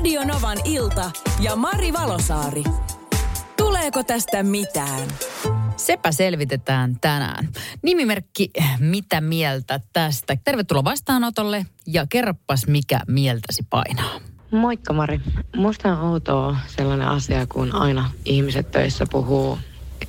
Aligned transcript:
Radio 0.00 0.24
Novan 0.24 0.58
ilta 0.64 1.10
ja 1.40 1.56
Mari 1.56 1.92
Valosaari. 1.92 2.64
Tuleeko 3.56 4.02
tästä 4.04 4.42
mitään? 4.42 5.08
Sepä 5.76 6.12
selvitetään 6.12 6.96
tänään. 7.00 7.48
Nimimerkki 7.82 8.50
Mitä 8.78 9.20
mieltä 9.20 9.80
tästä? 9.92 10.36
Tervetuloa 10.44 10.84
vastaanotolle 10.84 11.66
ja 11.86 12.06
kerroppas 12.08 12.66
mikä 12.66 13.00
mieltäsi 13.08 13.66
painaa. 13.70 14.20
Moikka 14.50 14.92
Mari. 14.92 15.20
Musta 15.56 15.92
on 15.92 16.10
outoa 16.10 16.56
sellainen 16.66 17.08
asia, 17.08 17.46
kun 17.46 17.74
aina 17.74 18.10
ihmiset 18.24 18.70
töissä 18.70 19.06
puhuu 19.10 19.58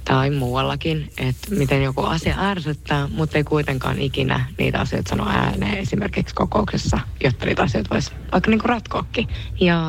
tai 0.05 0.29
muuallakin, 0.29 1.11
että 1.17 1.55
miten 1.55 1.83
joku 1.83 2.01
asia 2.01 2.35
ärsyttää, 2.39 3.07
mutta 3.07 3.37
ei 3.37 3.43
kuitenkaan 3.43 3.99
ikinä 3.99 4.45
niitä 4.57 4.79
asioita 4.79 5.09
sano 5.09 5.29
ääneen 5.29 5.77
esimerkiksi 5.77 6.35
kokouksessa, 6.35 6.99
jotta 7.23 7.45
niitä 7.45 7.63
asioita 7.63 7.89
voisi 7.89 8.11
vaikka 8.31 8.51
niinku 8.51 8.67
ratkoakin. 8.67 9.27
Ja 9.59 9.79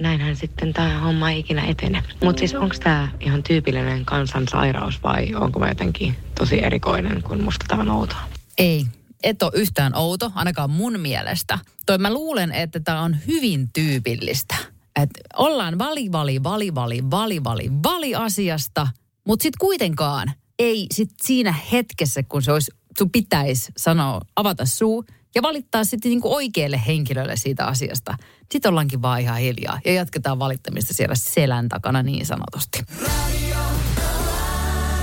näinhän 0.00 0.36
sitten 0.36 0.72
tämä 0.72 0.98
homma 0.98 1.30
ei 1.30 1.38
ikinä 1.38 1.66
etene. 1.66 2.02
Mutta 2.24 2.40
siis 2.40 2.54
onko 2.54 2.74
tämä 2.80 3.08
ihan 3.20 3.42
tyypillinen 3.42 4.04
kansansairaus 4.04 5.02
vai 5.02 5.34
onko 5.34 5.58
mä 5.58 5.68
jotenkin 5.68 6.16
tosi 6.38 6.64
erikoinen, 6.64 7.22
kun 7.22 7.42
musta 7.42 7.64
tämä 7.68 7.82
on 7.82 7.90
outoa? 7.90 8.20
Ei, 8.58 8.86
et 9.22 9.42
ole 9.42 9.52
yhtään 9.54 9.96
outo, 9.96 10.32
ainakaan 10.34 10.70
mun 10.70 11.00
mielestä. 11.00 11.58
Toi 11.86 11.98
mä 11.98 12.12
luulen, 12.12 12.52
että 12.52 12.80
tämä 12.80 13.00
on 13.00 13.16
hyvin 13.26 13.68
tyypillistä. 13.72 14.54
Että 14.96 15.20
ollaan 15.36 15.78
vali, 15.78 16.12
vali, 16.12 16.42
vali, 16.42 16.74
vali, 16.74 17.02
vali, 17.10 17.44
vali, 17.44 17.70
vali 17.82 18.14
asiasta– 18.14 18.88
mutta 19.26 19.42
sitten 19.42 19.58
kuitenkaan 19.60 20.32
ei 20.58 20.86
sit 20.94 21.10
siinä 21.22 21.54
hetkessä, 21.72 22.22
kun 22.22 22.42
se 22.42 22.52
olisi, 22.52 22.72
sun 22.98 23.10
pitäisi 23.10 23.72
sanoa, 23.76 24.20
avata 24.36 24.66
suu 24.66 25.04
ja 25.34 25.42
valittaa 25.42 25.84
sitten 25.84 26.10
niinku 26.10 26.34
oikealle 26.34 26.80
henkilölle 26.86 27.36
siitä 27.36 27.66
asiasta. 27.66 28.16
Sitten 28.52 28.68
ollaankin 28.68 29.02
vaan 29.02 29.20
ihan 29.20 29.38
hiljaa 29.38 29.80
ja 29.84 29.92
jatketaan 29.92 30.38
valittamista 30.38 30.94
siellä 30.94 31.14
selän 31.14 31.68
takana 31.68 32.02
niin 32.02 32.26
sanotusti. 32.26 32.84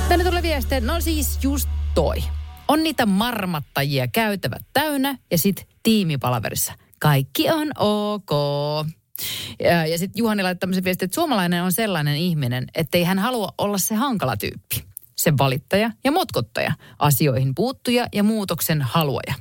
Tänne 0.10 0.26
tulee 0.26 0.42
viestiä, 0.42 0.80
no 0.80 1.02
siis 1.02 1.40
just 1.44 1.70
toi. 1.96 2.24
On 2.68 2.84
niitä 2.84 3.06
marmattajia 3.06 4.08
käytävät 4.08 4.62
täynnä 4.74 5.18
ja 5.32 5.38
sitten 5.38 5.66
tiimipalaverissa. 5.84 6.74
Kaikki 7.00 7.50
on 7.50 7.72
ok. 7.78 8.30
Ja, 9.90 9.98
sitten 9.98 10.20
Juhani 10.20 10.44
laittoi 10.44 10.60
tämmöisen 10.60 10.84
viestin, 10.84 11.06
että 11.06 11.16
suomalainen 11.16 11.64
on 11.64 11.72
sellainen 11.72 12.16
ihminen, 12.16 12.68
että 12.76 12.98
ei 12.98 13.04
hän 13.04 13.20
halua 13.20 13.54
olla 13.58 13.78
se 13.78 13.96
hankala 13.96 14.38
tyyppi. 14.38 14.88
Se 15.16 15.34
valittaja 15.38 15.92
ja 16.04 16.12
motkottaja, 16.12 16.74
asioihin 17.00 17.56
puuttuja 17.56 18.08
ja 18.14 18.24
muutoksen 18.24 18.82
haluaja. 18.82 19.34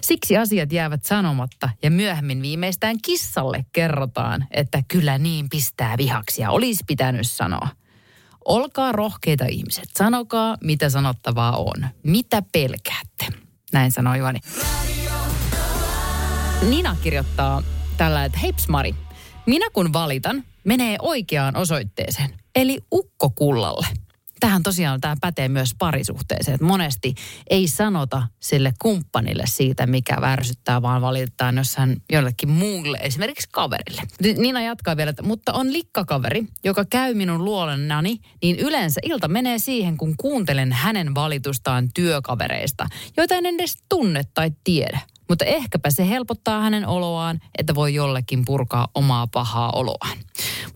Siksi 0.00 0.36
asiat 0.36 0.72
jäävät 0.72 1.04
sanomatta 1.04 1.70
ja 1.82 1.90
myöhemmin 1.90 2.42
viimeistään 2.42 2.96
kissalle 3.04 3.66
kerrotaan, 3.72 4.46
että 4.50 4.82
kyllä 4.88 5.18
niin 5.18 5.48
pistää 5.48 5.98
vihaksi 5.98 6.42
ja 6.42 6.50
olisi 6.50 6.84
pitänyt 6.86 7.26
sanoa. 7.30 7.68
Olkaa 8.44 8.92
rohkeita 8.92 9.44
ihmiset, 9.44 9.88
sanokaa 9.98 10.56
mitä 10.64 10.90
sanottavaa 10.90 11.56
on. 11.56 11.86
Mitä 12.02 12.42
pelkäätte? 12.52 13.26
Näin 13.72 13.92
sanoi 13.92 14.18
Juhani. 14.18 14.40
Nina 16.70 16.96
kirjoittaa 17.02 17.62
tällä, 17.96 18.24
että 18.24 18.38
heips 18.38 18.68
Mari, 18.68 18.94
minä 19.46 19.66
kun 19.72 19.92
valitan, 19.92 20.44
menee 20.64 20.96
oikeaan 21.02 21.56
osoitteeseen, 21.56 22.30
eli 22.54 22.78
ukkokullalle. 22.92 23.86
Tähän 24.40 24.62
tosiaan 24.62 25.00
tämä 25.00 25.16
pätee 25.20 25.48
myös 25.48 25.74
parisuhteeseen, 25.78 26.54
että 26.54 26.66
monesti 26.66 27.14
ei 27.50 27.68
sanota 27.68 28.22
sille 28.40 28.72
kumppanille 28.82 29.44
siitä, 29.46 29.86
mikä 29.86 30.16
värsyttää, 30.20 30.82
vaan 30.82 31.02
valitetaan 31.02 31.56
jossain 31.56 32.02
jollekin 32.12 32.50
muulle, 32.50 32.98
esimerkiksi 33.00 33.48
kaverille. 33.52 34.02
Nina 34.36 34.62
jatkaa 34.62 34.96
vielä, 34.96 35.10
että 35.10 35.22
mutta 35.22 35.52
on 35.52 35.72
likkakaveri, 35.72 36.44
joka 36.64 36.84
käy 36.84 37.14
minun 37.14 37.44
luolennani, 37.44 38.20
niin 38.42 38.58
yleensä 38.58 39.00
ilta 39.04 39.28
menee 39.28 39.58
siihen, 39.58 39.96
kun 39.96 40.14
kuuntelen 40.16 40.72
hänen 40.72 41.14
valitustaan 41.14 41.88
työkavereista, 41.94 42.86
joita 43.16 43.34
en 43.34 43.46
edes 43.46 43.76
tunne 43.88 44.22
tai 44.34 44.50
tiedä. 44.64 45.00
Mutta 45.28 45.44
ehkäpä 45.44 45.90
se 45.90 46.08
helpottaa 46.08 46.60
hänen 46.60 46.86
oloaan, 46.86 47.40
että 47.58 47.74
voi 47.74 47.94
jollekin 47.94 48.44
purkaa 48.44 48.88
omaa 48.94 49.26
pahaa 49.26 49.70
oloaan. 49.70 50.18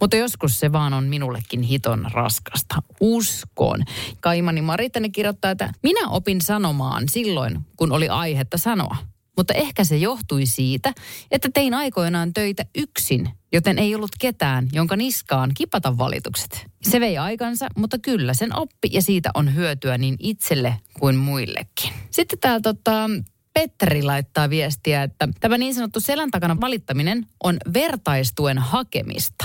Mutta 0.00 0.16
joskus 0.16 0.60
se 0.60 0.72
vaan 0.72 0.92
on 0.92 1.04
minullekin 1.04 1.62
hiton 1.62 2.06
raskasta. 2.12 2.82
Uskon. 3.00 3.82
Kaimani 4.20 4.62
Maritani 4.62 5.10
kirjoittaa, 5.10 5.50
että 5.50 5.72
minä 5.82 6.08
opin 6.08 6.40
sanomaan 6.40 7.08
silloin, 7.08 7.60
kun 7.76 7.92
oli 7.92 8.08
aihetta 8.08 8.58
sanoa. 8.58 8.96
Mutta 9.36 9.54
ehkä 9.54 9.84
se 9.84 9.96
johtui 9.96 10.46
siitä, 10.46 10.92
että 11.30 11.48
tein 11.54 11.74
aikoinaan 11.74 12.32
töitä 12.32 12.64
yksin, 12.74 13.30
joten 13.52 13.78
ei 13.78 13.94
ollut 13.94 14.10
ketään, 14.18 14.68
jonka 14.72 14.96
niskaan 14.96 15.50
kipata 15.56 15.98
valitukset. 15.98 16.66
Se 16.82 17.00
vei 17.00 17.18
aikansa, 17.18 17.66
mutta 17.76 17.98
kyllä 17.98 18.34
sen 18.34 18.58
oppi 18.58 18.88
ja 18.92 19.02
siitä 19.02 19.30
on 19.34 19.54
hyötyä 19.54 19.98
niin 19.98 20.16
itselle 20.18 20.76
kuin 20.98 21.16
muillekin. 21.16 21.92
Sitten 22.10 22.38
täällä 22.38 22.60
tota, 22.60 23.10
Petteri 23.54 24.02
laittaa 24.02 24.50
viestiä, 24.50 25.02
että 25.02 25.28
tämä 25.40 25.58
niin 25.58 25.74
sanottu 25.74 26.00
selän 26.00 26.30
takana 26.30 26.60
valittaminen 26.60 27.26
on 27.44 27.56
vertaistuen 27.74 28.58
hakemista. 28.58 29.44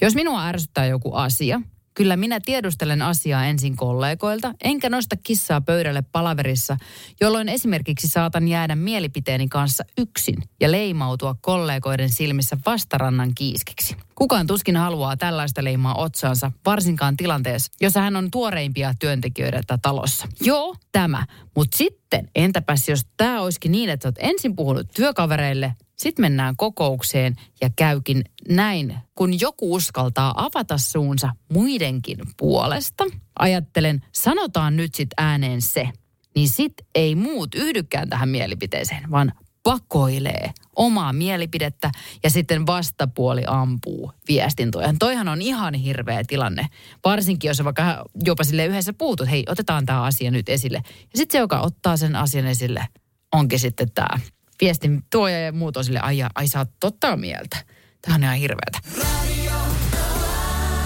Jos 0.00 0.14
minua 0.14 0.46
ärsyttää 0.46 0.86
joku 0.86 1.14
asia, 1.14 1.60
Kyllä 1.94 2.16
minä 2.16 2.40
tiedustelen 2.40 3.02
asiaa 3.02 3.44
ensin 3.44 3.76
kollegoilta, 3.76 4.54
enkä 4.64 4.88
nosta 4.88 5.16
kissaa 5.22 5.60
pöydälle 5.60 6.02
palaverissa, 6.12 6.76
jolloin 7.20 7.48
esimerkiksi 7.48 8.08
saatan 8.08 8.48
jäädä 8.48 8.76
mielipiteeni 8.76 9.48
kanssa 9.48 9.84
yksin 9.98 10.42
ja 10.60 10.70
leimautua 10.70 11.36
kollegoiden 11.40 12.10
silmissä 12.10 12.56
vastarannan 12.66 13.34
kiiskiksi. 13.34 13.96
Kukaan 14.14 14.46
tuskin 14.46 14.76
haluaa 14.76 15.16
tällaista 15.16 15.64
leimaa 15.64 15.94
otsaansa, 15.94 16.52
varsinkaan 16.66 17.16
tilanteessa, 17.16 17.72
jossa 17.80 18.00
hän 18.00 18.16
on 18.16 18.30
tuoreimpia 18.30 18.94
työntekijöitä 18.98 19.78
talossa. 19.82 20.28
Joo, 20.40 20.76
tämä. 20.92 21.26
Mutta 21.56 21.76
sitten, 21.76 22.01
entäpäs 22.34 22.88
jos 22.88 23.06
tämä 23.16 23.40
olisikin 23.40 23.72
niin, 23.72 23.90
että 23.90 24.08
olet 24.08 24.16
ensin 24.18 24.56
puhunut 24.56 24.86
työkavereille, 24.94 25.74
sitten 25.96 26.22
mennään 26.22 26.56
kokoukseen 26.56 27.36
ja 27.60 27.70
käykin 27.76 28.24
näin, 28.48 28.96
kun 29.14 29.40
joku 29.40 29.74
uskaltaa 29.74 30.34
avata 30.36 30.78
suunsa 30.78 31.30
muidenkin 31.52 32.18
puolesta. 32.36 33.04
Ajattelen, 33.38 34.04
sanotaan 34.12 34.76
nyt 34.76 34.94
sitten 34.94 35.24
ääneen 35.24 35.62
se, 35.62 35.88
niin 36.34 36.48
sit 36.48 36.72
ei 36.94 37.14
muut 37.14 37.54
yhdykään 37.54 38.08
tähän 38.08 38.28
mielipiteeseen, 38.28 39.10
vaan 39.10 39.32
pakoilee 39.62 40.50
omaa 40.76 41.12
mielipidettä 41.12 41.90
ja 42.24 42.30
sitten 42.30 42.66
vastapuoli 42.66 43.42
ampuu 43.46 44.12
viestintoja. 44.28 44.94
Toihan 44.98 45.28
on 45.28 45.42
ihan 45.42 45.74
hirveä 45.74 46.22
tilanne, 46.26 46.66
varsinkin 47.04 47.48
jos 47.48 47.64
vaikka 47.64 48.04
jopa 48.24 48.44
sille 48.44 48.66
yhdessä 48.66 48.92
puutut, 48.92 49.30
hei 49.30 49.44
otetaan 49.48 49.86
tämä 49.86 50.02
asia 50.02 50.30
nyt 50.30 50.48
esille. 50.48 50.82
Ja 50.86 51.18
sitten 51.18 51.38
se, 51.38 51.38
joka 51.38 51.60
ottaa 51.60 51.96
sen 51.96 52.16
asian 52.16 52.46
esille, 52.46 52.86
onkin 53.32 53.58
sitten 53.58 53.92
tämä 53.94 54.18
viestin 54.60 55.02
tuoja 55.10 55.40
ja 55.40 55.52
muut 55.52 55.76
on 55.76 55.84
sille, 55.84 56.00
ai, 56.00 56.18
ai 56.34 56.46
sä 56.46 56.58
oot 56.58 56.70
totta 56.80 57.16
mieltä. 57.16 57.56
Tämä 58.02 58.14
on 58.14 58.22
ihan 58.22 58.36
hirveätä. 58.36 58.78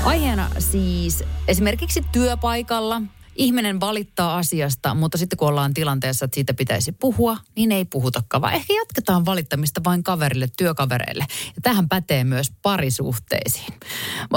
Aiheena 0.05 0.51
siis 0.59 1.25
esimerkiksi 1.49 2.03
työpaikalla 2.13 3.03
ihminen 3.37 3.81
valittaa 3.81 4.37
asiasta, 4.37 4.95
mutta 4.95 5.19
sitten 5.19 5.37
kun 5.37 5.49
ollaan 5.49 5.75
tilanteessa, 5.75 6.25
että 6.25 6.35
siitä 6.35 6.55
pitäisi 6.55 6.93
puhua, 6.93 7.37
niin 7.57 7.73
ei 7.73 7.85
puhutakaan, 7.85 8.41
vaan 8.41 8.55
ehkä 8.55 8.73
jatketaan 8.73 9.27
valittamista 9.27 9.81
vain 9.85 10.03
kaverille, 10.03 10.47
työkavereille. 10.59 11.25
Ja 11.47 11.63
tähän 11.63 11.89
pätee 11.89 12.25
myös 12.25 12.53
parisuhteisiin. 12.63 13.75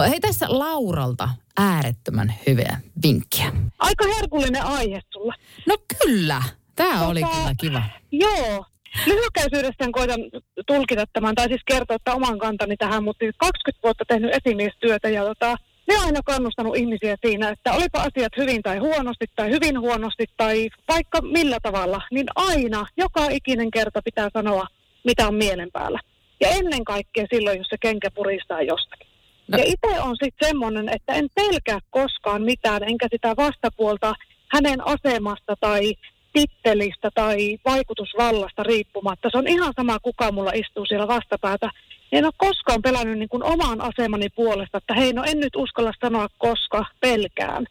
Hei 0.09 0.19
tässä 0.19 0.45
Lauralta 0.49 1.29
äärettömän 1.57 2.33
hyviä 2.47 2.77
vinkkiä. 3.03 3.51
Aika 3.79 4.05
herkullinen 4.15 4.63
aihe 4.63 5.01
sulla. 5.13 5.33
No 5.67 5.77
kyllä, 5.99 6.43
tämä 6.75 6.93
tota, 6.93 7.07
oli 7.07 7.21
kyllä 7.23 7.55
kiva. 7.57 7.83
Joo, 8.11 8.65
Lyhykäisyydessään 9.05 9.91
koitan 9.91 10.19
tulkita 10.67 11.05
tämän, 11.13 11.35
tai 11.35 11.47
siis 11.47 11.61
kertoa 11.65 11.97
oman 12.13 12.39
kantani 12.39 12.77
tähän, 12.77 13.03
mutta 13.03 13.25
20 13.37 13.83
vuotta 13.83 14.03
tehnyt 14.07 14.31
esimiestyötä 14.33 15.09
ja 15.09 15.23
tota, 15.23 15.57
ne 15.89 15.97
on 15.97 16.05
aina 16.05 16.21
kannustanut 16.25 16.77
ihmisiä 16.77 17.15
siinä, 17.25 17.49
että 17.49 17.73
olipa 17.73 17.99
asiat 17.99 18.37
hyvin 18.37 18.61
tai 18.63 18.77
huonosti 18.77 19.25
tai 19.35 19.49
hyvin 19.49 19.79
huonosti 19.79 20.25
tai 20.37 20.69
vaikka 20.87 21.21
millä 21.21 21.57
tavalla, 21.63 22.01
niin 22.11 22.27
aina, 22.35 22.85
joka 22.97 23.27
ikinen 23.31 23.71
kerta 23.71 24.01
pitää 24.05 24.29
sanoa, 24.33 24.65
mitä 25.03 25.27
on 25.27 25.35
mielen 25.35 25.71
päällä. 25.73 25.99
Ja 26.41 26.49
ennen 26.49 26.83
kaikkea 26.83 27.25
silloin, 27.33 27.57
jos 27.57 27.67
se 27.67 27.77
kenkä 27.81 28.11
puristaa 28.11 28.61
jostakin. 28.61 29.07
No. 29.47 29.57
Ja 29.57 29.63
itse 29.63 30.01
on 30.01 30.15
sitten 30.23 30.47
semmoinen, 30.47 30.89
että 30.89 31.13
en 31.13 31.27
pelkää 31.35 31.79
koskaan 31.89 32.41
mitään, 32.41 32.83
enkä 32.83 33.07
sitä 33.11 33.35
vastapuolta 33.37 34.13
hänen 34.47 34.87
asemasta 34.87 35.55
tai 35.59 35.93
tittelistä 36.33 37.09
tai 37.15 37.57
vaikutusvallasta 37.65 38.63
riippumatta. 38.63 39.29
Se 39.31 39.37
on 39.37 39.47
ihan 39.47 39.73
sama, 39.75 39.99
kuka 39.99 40.31
mulla 40.31 40.51
istuu 40.51 40.85
siellä 40.85 41.07
vastapäätä. 41.07 41.69
En 42.11 42.25
ole 42.25 42.33
koskaan 42.37 42.81
pelännyt 42.81 43.19
niin 43.19 43.29
kuin 43.29 43.43
oman 43.43 43.81
asemani 43.81 44.29
puolesta, 44.29 44.77
että 44.77 44.93
hei, 44.93 45.13
no 45.13 45.23
en 45.23 45.39
nyt 45.39 45.55
uskalla 45.55 45.91
sanoa 46.01 46.27
koska, 46.37 46.85
pelkään. 46.99 47.65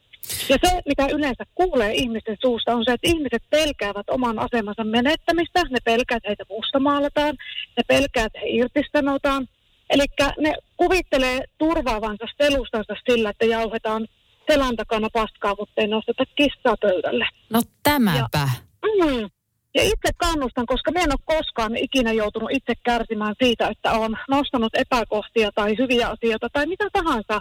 Ja 0.49 0.57
se, 0.65 0.83
mitä 0.87 1.07
yleensä 1.13 1.45
kuulee 1.55 1.95
ihmisten 1.95 2.37
suusta, 2.41 2.75
on 2.75 2.85
se, 2.85 2.93
että 2.93 3.09
ihmiset 3.09 3.43
pelkäävät 3.51 4.11
oman 4.11 4.39
asemansa 4.39 4.85
menettämistä. 4.85 5.63
Ne 5.71 5.79
pelkäävät, 5.85 6.19
että 6.19 6.29
heitä 6.29 6.45
mustamaalataan. 6.49 7.37
Ne 7.77 7.83
pelkäävät, 7.87 8.27
että 8.27 8.39
he 8.39 8.49
irtisanotaan. 8.49 9.49
Eli 9.91 10.05
ne 10.39 10.55
kuvittelee 10.77 11.45
turvaavansa 11.59 12.27
selustansa 12.43 12.95
sillä, 13.11 13.31
että 13.31 13.45
jauhetaan 13.45 14.09
selän 14.51 14.77
takana 14.77 15.09
paskaa, 15.13 15.55
mutta 15.59 15.81
ei 15.81 15.87
nosteta 15.87 16.25
kissaa 16.35 16.77
pöydälle. 16.81 17.27
No 17.51 17.63
tämäpä. 17.83 18.49
Ja, 18.83 19.05
mm, 19.07 19.29
ja 19.79 19.85
itse 19.85 20.11
kannustan, 20.17 20.67
koska 20.67 20.93
mä 20.93 21.01
en 21.01 21.13
ole 21.13 21.37
koskaan 21.37 21.77
ikinä 21.77 22.13
joutunut 22.13 22.51
itse 22.53 22.73
kärsimään 22.83 23.35
siitä, 23.43 23.69
että 23.69 23.93
on 23.93 24.17
nostanut 24.29 24.75
epäkohtia 24.75 25.51
tai 25.55 25.79
hyviä 25.79 26.09
asioita 26.09 26.49
tai 26.53 26.67
mitä 26.67 26.87
tahansa 26.93 27.41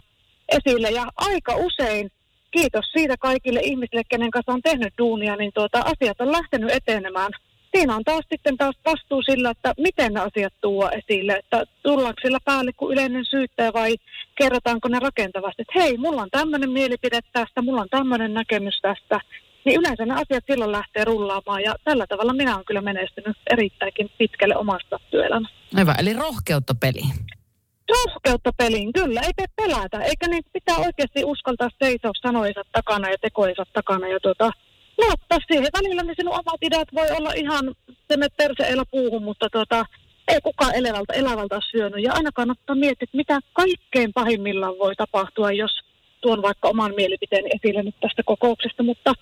esille. 0.58 0.90
Ja 0.90 1.06
aika 1.18 1.56
usein, 1.56 2.12
kiitos 2.52 2.86
siitä 2.92 3.16
kaikille 3.20 3.60
ihmisille, 3.64 4.02
kenen 4.10 4.32
kanssa 4.32 4.52
on 4.52 4.62
tehnyt 4.62 4.94
duunia, 4.98 5.36
niin 5.36 5.52
tuota, 5.54 5.80
asiat 5.82 6.22
on 6.22 6.32
lähtenyt 6.32 6.72
etenemään. 6.72 7.32
Siinä 7.76 7.96
on 7.96 8.04
taas 8.04 8.26
sitten 8.30 8.58
taas 8.58 8.76
vastuu 8.86 9.22
sillä, 9.22 9.50
että 9.50 9.74
miten 9.78 10.14
ne 10.14 10.20
asiat 10.20 10.54
tuo 10.62 10.90
esille, 10.90 11.34
että 11.34 11.64
tullaanko 11.84 12.22
sillä 12.22 12.40
päälle 12.46 12.72
kuin 12.74 12.94
yleinen 12.94 13.26
syyttäjä 13.26 13.74
vai 13.74 13.96
kerrotaanko 14.36 14.88
ne 14.88 15.00
rakentavasti, 15.00 15.62
että 15.62 15.80
hei, 15.80 15.98
mulla 15.98 16.22
on 16.22 16.30
tämmöinen 16.32 16.70
mielipide 16.70 17.20
tästä, 17.34 17.62
mulla 17.62 17.82
on 17.82 17.90
tämmöinen 17.90 18.34
näkemys 18.34 18.80
tästä, 18.82 19.20
niin 19.66 19.80
yleensä 19.80 20.06
ne 20.06 20.14
asiat 20.14 20.44
silloin 20.48 20.72
lähtee 20.72 21.06
rullaamaan 21.06 21.64
ja 21.64 21.76
tällä 21.84 22.08
tavalla 22.08 22.34
minä 22.34 22.56
olen 22.56 22.66
kyllä 22.66 22.82
menestynyt 22.82 23.38
erittäinkin 23.52 24.12
pitkälle 24.18 24.58
omasta 24.58 25.00
työelämästä. 25.12 25.58
Aivan, 25.76 25.96
eli 26.00 26.14
rohkeutta 26.14 26.76
peliin. 26.76 27.14
Rohkeutta 27.90 28.52
peliin, 28.58 28.94
kyllä. 28.94 29.22
Ei 29.22 29.34
tee 29.36 29.46
pelätä, 29.56 30.00
eikä 30.00 30.28
niin 30.28 30.44
pitää 30.54 30.78
oikeasti 30.78 31.26
uskaltaa 31.26 31.70
seisoa 31.84 32.12
sanoisa 32.22 32.62
takana 32.72 33.10
ja 33.10 33.18
tekoisa 33.22 33.64
takana 33.74 34.08
ja 34.08 34.20
tuota, 34.20 34.52
luottaa 34.98 35.40
siihen. 35.48 35.68
Välillä 35.82 36.04
ne 36.04 36.14
sinun 36.16 36.34
omat 36.34 36.62
ideat 36.62 36.88
voi 36.96 37.12
olla 37.18 37.32
ihan 37.36 37.76
se 38.08 38.18
perseellä 38.38 38.84
puuhun, 38.92 39.24
mutta 39.24 39.50
tuota, 39.50 39.86
ei 40.28 40.42
kukaan 40.42 40.76
elävältä, 40.76 41.14
elävältä 41.14 41.56
ole 41.56 41.64
syönyt. 41.72 42.04
Ja 42.04 42.14
aina 42.14 42.32
kannattaa 42.32 42.76
miettiä, 42.76 43.04
että 43.04 43.18
mitä 43.18 43.40
kaikkein 43.54 44.14
pahimmillaan 44.14 44.80
voi 44.80 44.96
tapahtua, 44.96 45.52
jos 45.52 45.72
tuon 46.22 46.42
vaikka 46.42 46.68
oman 46.68 46.94
mielipiteen 46.96 47.46
esille 47.56 47.84
nyt 47.84 47.96
tästä 48.02 48.24
kokouksesta, 48.26 48.84
mutta 48.84 49.14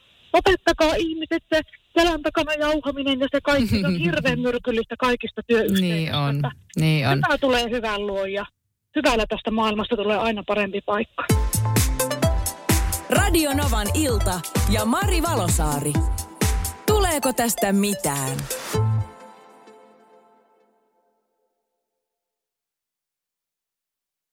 ihmiset 0.95 1.43
se 1.53 1.61
selän 1.97 2.21
takana 2.21 2.53
jauhaminen 2.53 3.19
ja 3.19 3.27
se 3.31 3.41
kaikki 3.41 3.79
se 3.81 3.87
on 3.87 3.99
hirveän 3.99 4.39
myrkyllistä 4.39 4.95
kaikista 4.99 5.41
työyhteisöistä. 5.47 5.95
Niin 5.95 6.13
on, 6.13 6.41
niin 6.75 7.07
on. 7.07 7.17
Hyvä 7.17 7.37
tulee 7.37 7.69
hyvän 7.69 8.07
luo 8.07 8.25
ja 8.25 8.45
hyvällä 8.95 9.25
tästä 9.29 9.51
maailmasta 9.51 9.95
tulee 9.95 10.17
aina 10.17 10.43
parempi 10.47 10.81
paikka. 10.81 11.25
Radio 13.09 13.53
Novan 13.53 13.87
ilta 13.93 14.41
ja 14.69 14.85
Mari 14.85 15.21
Valosaari. 15.21 15.93
Tuleeko 16.85 17.33
tästä 17.33 17.73
mitään? 17.73 18.37